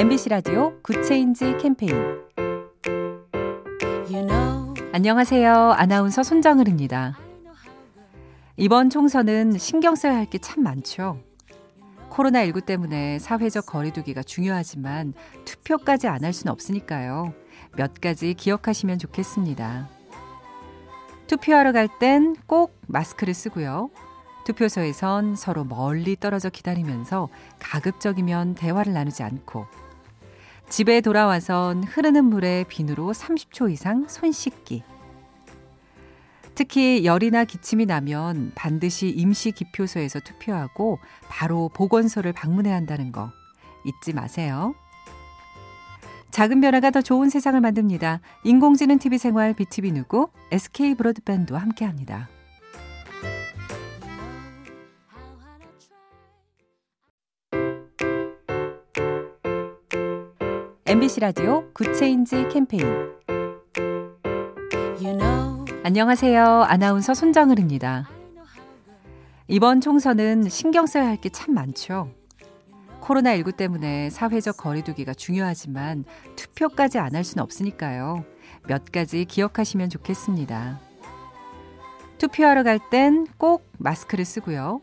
[0.00, 1.94] MBC 라디오 Good Change 캠페인
[4.94, 5.72] 안녕하세요.
[5.72, 7.18] 아나운서 손정은입니다.
[8.56, 11.18] 이번 총선은 신경 써야 할 게 참 많죠.
[12.08, 15.12] 코로나19 때문에 사회적 거리두기가 중요하지만
[15.44, 17.34] 투표까지 안 할 수는 없으니까요.
[17.76, 19.90] 몇 가지 기억하시면 좋겠습니다.
[21.26, 23.90] 투표하러 갈 땐 꼭 마스크를 쓰고요.
[24.46, 27.28] 투표소에선 서로 멀리 떨어져 기다리면서
[27.58, 29.66] 가급적이면 대화를 나누지 않고
[30.70, 34.84] 집에 돌아와선 흐르는 물에 비누로 30초 이상 손 씻기.
[36.54, 43.32] 특히 열이나 기침이 나면 반드시 임시 기표소에서 투표하고 바로 보건소를 방문해야 한다는 거
[43.84, 44.76] 잊지 마세요.
[46.30, 48.20] 작은 변화가 더 좋은 세상을 만듭니다.
[48.44, 52.28] 인공지능 TV 생활 BTV 누구 SK 브로드밴드와 함께합니다.
[60.90, 62.84] MBC 라디오 Good Change 캠페인
[65.00, 65.64] you know.
[65.84, 66.62] 안녕하세요.
[66.64, 68.08] 아나운서 손정은입니다.
[69.46, 72.10] 이번 총선은 신경 써야 할 게 참 많죠.
[73.02, 78.24] 코로나19 때문에 사회적 거리두기가 중요하지만 투표까지 안 할 수는 없으니까요.
[78.66, 80.80] 몇 가지 기억하시면 좋겠습니다.
[82.18, 84.80] 투표하러 갈 땐 꼭 마스크를 쓰고요.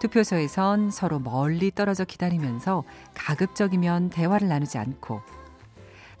[0.00, 2.82] 투표소에선 서로 멀리 떨어져 기다리면서
[3.14, 5.22] 가급적이면 대화를 나누지 않고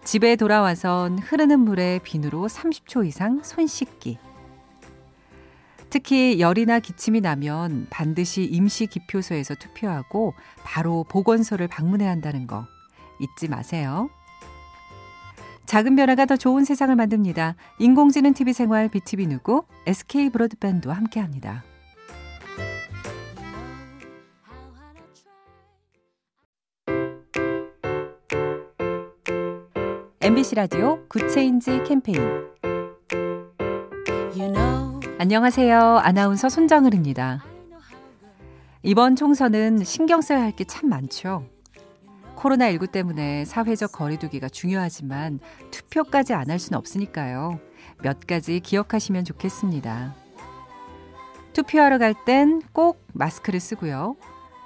[0.04, 4.18] 집에 돌아와선 흐르는 물에 비누로 30초 이상 손 씻기.
[5.88, 12.66] 특히 열이나 기침이 나면 반드시 임시 기표소에서 투표하고 바로 보건소를 방문해야 한다는 거
[13.18, 14.10] 잊지 마세요.
[15.64, 17.56] 작은 변화가 더 좋은 세상을 만듭니다.
[17.78, 21.64] 인공지능 TV 생활 BTV 누구 SK 브로드밴드와 함께합니다.
[30.24, 32.18] MBC 라디오 Good Change 캠페인
[34.34, 35.00] you know.
[35.18, 35.98] 안녕하세요.
[35.98, 37.44] 아나운서 손정은입니다.
[38.82, 41.44] 이번 총선은 신경 써야 할 게 참 많죠.
[42.36, 45.40] 코로나19 때문에 사회적 거리두기가 중요하지만
[45.70, 47.60] 투표까지 안 할 수는 없으니까요.
[48.02, 50.14] 몇 가지 기억하시면 좋겠습니다.
[51.52, 54.16] 투표하러 갈 땐 꼭 마스크를 쓰고요.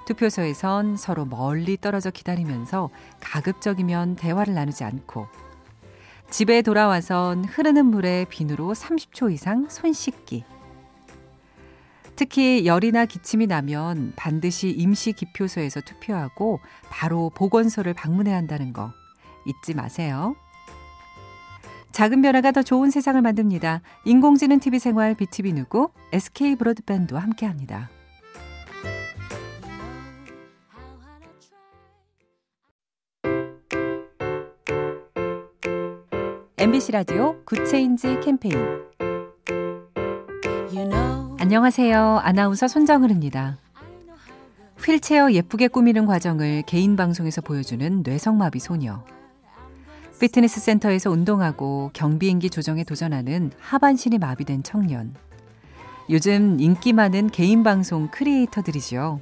[0.05, 5.27] 투표소에선 서로 멀리 떨어져 기다리면서 가급적이면 대화를 나누지 않고
[6.29, 10.43] 집에 돌아와선 흐르는 물에 비누로 30초 이상 손 씻기.
[12.15, 16.59] 특히 열이나 기침이 나면 반드시 임시 기표소에서 투표하고
[16.89, 18.91] 바로 보건소를 방문해야 한다는 거
[19.47, 20.35] 잊지 마세요.
[21.93, 23.81] 작은 변화가 더 좋은 세상을 만듭니다.
[24.05, 27.89] 인공지능 TV 생활 BTV 누구 SK 브로드밴드와 함께합니다.
[36.59, 38.53] MBC 라디오 Good Change 캠페인.
[41.39, 42.19] 안녕하세요.
[42.21, 43.57] 아나운서 손정은입니다.
[44.77, 49.05] 휠체어 예쁘게 꾸미는 과정을 개인 방송에서 보여주는 뇌성마비 소녀.
[50.19, 55.15] 피트니스 센터에서 운동하고 경비행기 조종에 도전하는 하반신이 마비된 청년.
[56.09, 59.21] 요즘 인기 많은 개인 방송 creator들이죠.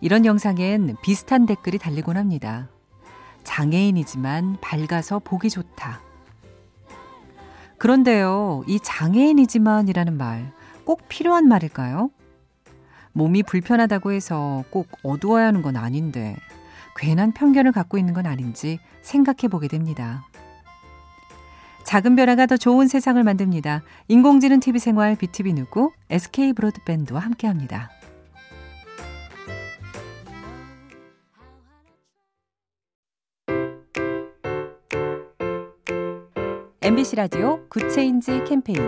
[0.00, 2.68] 이런 영상엔 비슷한 댓글이 달리곤 합니다.
[3.44, 6.07] 장애인이지만 밝아서 보기 좋다.
[7.78, 10.58] 그런데요, 이 장애인이지만이라는 말
[10.88, 12.08] 꼭 필요한 말일까요?
[13.12, 16.34] 몸이 불편하다고 해서 꼭 어두워야 하는 건 아닌데,
[16.96, 20.26] 괜한 편견을 갖고 있는 건 아닌지 생각해 보게 됩니다.
[21.84, 23.82] 작은 변화가 더 좋은 세상을 만듭니다.
[24.08, 27.90] 인공지능 TV 생활 BTV 누구 SK 브로드밴드와 함께 합니다.
[36.88, 38.80] MBC 라디오 Good Change 캠페인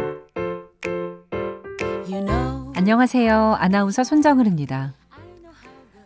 [2.09, 2.73] you know.
[2.75, 3.57] 안녕하세요.
[3.59, 4.95] 아나운서 손정은입니다.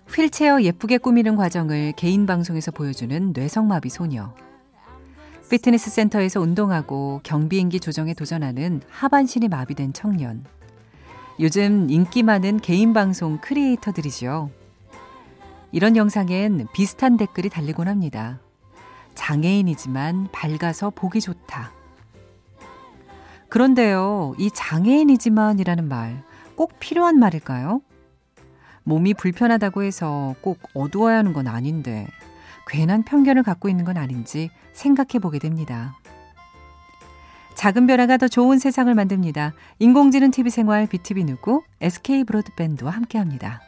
[0.09, 4.35] 휠체어 예쁘게 꾸미는 과정을 개인 방송에서 보여주는 뇌성마비 소녀.
[5.49, 10.43] 피트니스 센터에서 운동하고 경비행기 조종에 도전하는 하반신이 마비된 청년.
[11.38, 14.50] 요즘 인기 많은 개인 방송 creator들이죠.
[15.70, 18.40] 이런 영상엔 비슷한 댓글이 달리곤 합니다.
[19.14, 21.70] 장애인이지만 밝아서 보기 좋다.
[23.54, 27.80] 그런데요, 이 장애인이지만이라는 말 꼭 필요한 말일까요?
[28.84, 32.06] 몸이 불편하다고 해서 꼭 어두워야 하는 건 아닌데,
[32.66, 35.96] 괜한 편견을 갖고 있는 건 아닌지 생각해 보게 됩니다.
[37.54, 39.54] 작은 변화가 더 좋은 세상을 만듭니다.
[39.78, 43.60] 인공지능 TV 생활 BTV 누구 SK 브로드밴드와 함께합니다.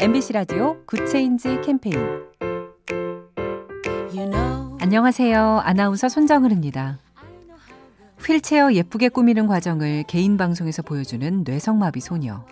[0.00, 1.94] MBC 라디오 Good Change 캠페인
[4.80, 5.60] 안녕하세요.
[5.62, 6.98] 아나운서 손정은입니다.
[8.18, 12.46] 휠체어 예쁘게 꾸미는 과정을 개인 방송에서 보여주는 뇌성마비 소녀.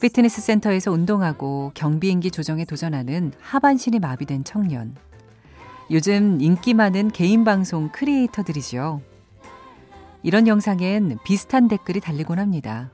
[0.00, 4.96] 피트니스 센터에서 운동하고 경비행기 조종에 도전하는 하반신이 마비된 청년.
[5.90, 9.02] 요즘 인기 많은 개인 방송 creator들이죠.
[10.22, 12.90] 이런 영상엔 비슷한 댓글이 달리곤 합니다.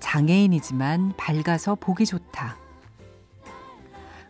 [0.00, 2.63] 장애인이지만 밝아서 보기 좋다.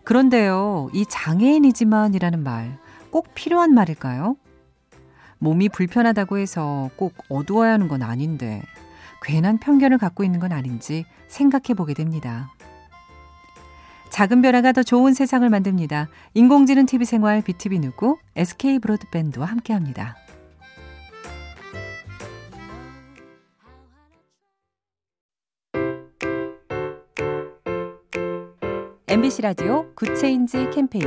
[0.04, 2.84] 그런데요, 이 장애인이지만이라는 말
[3.14, 4.34] 꼭 필요한 말일까요?
[5.38, 8.60] 몸이 불편하다고 해서 꼭 어두워야 하는 건 아닌데,
[9.22, 12.52] 괜한 편견을 갖고 있는 건 아닌지 생각해 보게 됩니다.
[14.10, 16.08] 작은 변화가 더 좋은 세상을 만듭니다.
[16.34, 20.16] 인공지능 TV 생활 BTV 누구 SK 브로드밴드와 함께 합니다.
[29.14, 31.06] MBC 라디오 Good Change 캠페인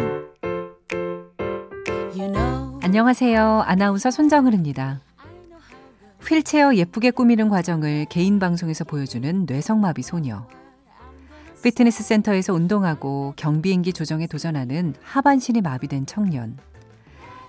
[2.82, 3.64] 안녕하세요.
[3.66, 5.02] 아나운서 손정은입니다.
[6.22, 10.48] 휠체어 예쁘게 꾸미는 과정을 개인 방송에서 보여주는 뇌성마비 소녀.
[11.62, 16.58] 피트니스 센터에서 운동하고 경비행기 조종에 도전하는 하반신이 마비된 청년.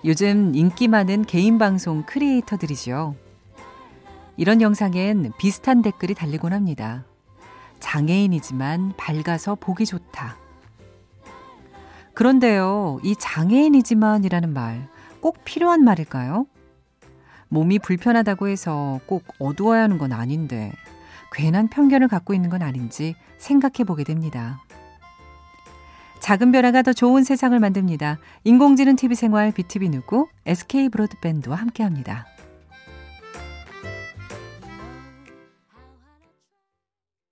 [0.03, 3.15] 요즘 인기 많은 개인 방송 creator들이죠.
[4.35, 7.05] 이런 영상엔 비슷한 댓글이 달리곤 합니다.
[7.79, 10.48] 장애인이지만 밝아서 보기 좋다.
[12.19, 16.45] 그런데요, 이 장애인이지만이라는 말 꼭 필요한 말일까요?
[17.49, 20.71] 몸이 불편하다고 해서 꼭 어두워야 하는 건 아닌데,
[21.31, 24.61] 괜한 편견을 갖고 있는 건 아닌지 생각해 보게 됩니다.
[26.19, 28.19] 작은 변화가 더 좋은 세상을 만듭니다.
[28.43, 32.25] 인공지능 TV 생활 BTV 누구 SK 브로드밴드와 함께합니다.